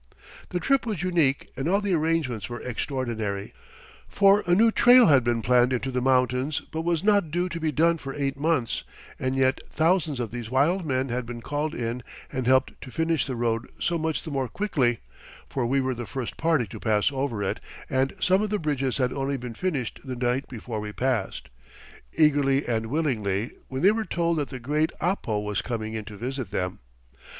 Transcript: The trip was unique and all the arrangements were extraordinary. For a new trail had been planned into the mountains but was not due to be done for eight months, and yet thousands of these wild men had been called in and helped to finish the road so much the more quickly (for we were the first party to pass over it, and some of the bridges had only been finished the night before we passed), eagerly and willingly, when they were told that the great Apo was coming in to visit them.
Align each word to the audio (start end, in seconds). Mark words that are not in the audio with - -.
The 0.49 0.59
trip 0.59 0.87
was 0.87 1.03
unique 1.03 1.51
and 1.55 1.67
all 1.69 1.79
the 1.79 1.93
arrangements 1.93 2.49
were 2.49 2.59
extraordinary. 2.59 3.53
For 4.07 4.41
a 4.47 4.55
new 4.55 4.71
trail 4.71 5.05
had 5.05 5.23
been 5.23 5.43
planned 5.43 5.71
into 5.71 5.91
the 5.91 6.01
mountains 6.01 6.59
but 6.71 6.81
was 6.81 7.03
not 7.03 7.29
due 7.29 7.47
to 7.49 7.59
be 7.59 7.71
done 7.71 7.99
for 7.99 8.15
eight 8.15 8.35
months, 8.35 8.83
and 9.19 9.35
yet 9.35 9.61
thousands 9.69 10.19
of 10.19 10.31
these 10.31 10.49
wild 10.49 10.85
men 10.85 11.09
had 11.09 11.27
been 11.27 11.41
called 11.43 11.75
in 11.75 12.01
and 12.31 12.47
helped 12.47 12.81
to 12.81 12.89
finish 12.89 13.27
the 13.27 13.35
road 13.35 13.69
so 13.79 13.99
much 13.99 14.23
the 14.23 14.31
more 14.31 14.47
quickly 14.47 15.01
(for 15.47 15.67
we 15.67 15.79
were 15.79 15.93
the 15.93 16.07
first 16.07 16.35
party 16.35 16.65
to 16.65 16.79
pass 16.79 17.11
over 17.11 17.43
it, 17.43 17.59
and 17.87 18.15
some 18.19 18.41
of 18.41 18.49
the 18.49 18.57
bridges 18.57 18.97
had 18.97 19.13
only 19.13 19.37
been 19.37 19.53
finished 19.53 19.99
the 20.03 20.15
night 20.15 20.47
before 20.49 20.79
we 20.79 20.91
passed), 20.91 21.47
eagerly 22.17 22.65
and 22.67 22.87
willingly, 22.87 23.51
when 23.67 23.83
they 23.83 23.91
were 23.91 24.03
told 24.03 24.39
that 24.39 24.47
the 24.49 24.59
great 24.59 24.91
Apo 24.99 25.37
was 25.39 25.61
coming 25.61 25.93
in 25.93 26.05
to 26.05 26.17
visit 26.17 26.49
them. 26.49 26.79